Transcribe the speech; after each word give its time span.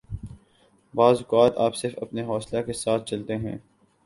بعض 0.93 1.17
اوقات 1.17 1.57
آپ 1.57 1.75
صرف 1.75 1.99
اپنے 2.01 2.23
حوصلہ 2.23 2.61
کے 2.61 2.73
ساتھ 2.73 3.05
چلتے 3.05 3.37
ہیں 3.37 3.57